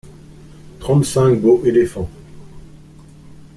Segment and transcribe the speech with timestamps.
[0.79, 2.09] Trente-cinq beaux éléphants.